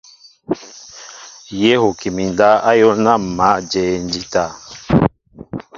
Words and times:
Yé 1.59 1.71
huki 1.81 2.07
mi 2.15 2.23
ndáw 2.33 2.57
áyól 2.69 2.95
ná 3.05 3.13
ḿ 3.21 3.23
mǎl 3.37 3.55
a 3.59 3.65
jɛɛ 3.71 3.95
ndíta. 4.05 4.45